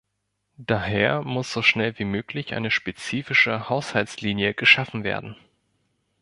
[0.57, 5.35] Daher muss so schnell wie möglich eine spezifische Haushaltslinie geschaffen werden.